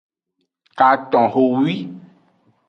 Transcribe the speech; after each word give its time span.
Katonhowi. 0.77 1.75